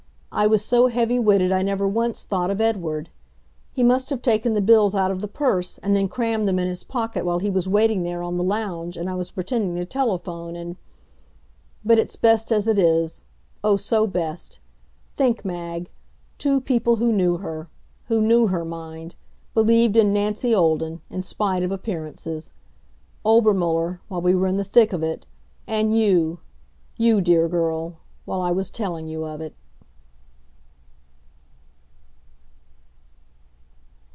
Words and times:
I 0.33 0.47
was 0.47 0.63
so 0.63 0.87
heavy 0.87 1.19
witted 1.19 1.51
I 1.51 1.61
never 1.61 1.85
once 1.85 2.23
thought 2.23 2.49
of 2.49 2.61
Edward. 2.61 3.09
He 3.73 3.83
must 3.83 4.09
have 4.09 4.21
taken 4.21 4.53
the 4.53 4.61
bills 4.61 4.95
out 4.95 5.11
of 5.11 5.19
the 5.19 5.27
purse 5.27 5.77
and 5.79 5.93
then 5.93 6.07
crammed 6.07 6.47
them 6.47 6.57
in 6.57 6.69
his 6.69 6.85
pocket 6.85 7.25
while 7.25 7.39
he 7.39 7.49
was 7.49 7.67
waiting 7.67 8.03
there 8.03 8.23
on 8.23 8.37
the 8.37 8.43
lounge 8.43 8.95
and 8.95 9.09
I 9.09 9.13
was 9.15 9.29
pretending 9.31 9.75
to 9.75 9.83
telephone 9.83 10.55
and 10.55 10.77
But 11.83 11.99
it's 11.99 12.15
best 12.15 12.49
as 12.49 12.65
it 12.65 12.79
is 12.79 13.23
oh, 13.61 13.75
so 13.75 14.07
best! 14.07 14.59
Think, 15.17 15.43
Mag! 15.43 15.89
Two 16.37 16.61
people 16.61 16.95
who 16.95 17.11
knew 17.11 17.39
her 17.39 17.67
who 18.05 18.21
knew 18.21 18.47
her, 18.47 18.63
mind 18.63 19.15
believed 19.53 19.97
in 19.97 20.13
Nancy 20.13 20.55
Olden, 20.55 21.01
in 21.09 21.23
spite 21.23 21.61
of 21.61 21.73
appearances: 21.73 22.53
Obermuller, 23.25 23.99
while 24.07 24.21
we 24.21 24.33
were 24.33 24.47
in 24.47 24.55
the 24.55 24.63
thick 24.63 24.93
of 24.93 25.03
it, 25.03 25.25
and; 25.67 25.93
you, 25.95 26.39
you 26.95 27.19
dear 27.19 27.49
girl, 27.49 27.97
while 28.23 28.39
I 28.39 28.51
was 28.51 28.69
telling 28.71 29.07
you 29.07 29.25
of 29.25 29.41
it. 29.41 29.53